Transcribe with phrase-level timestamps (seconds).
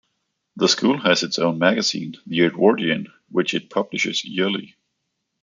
[0.55, 4.75] The school has its own magazine, "The Edwardian", which it publishes yearly.